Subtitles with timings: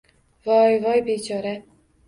[0.45, 0.79] Voy...
[0.79, 1.63] Voy bechora!